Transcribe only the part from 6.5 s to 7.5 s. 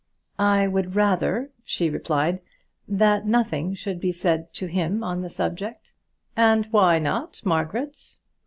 why not,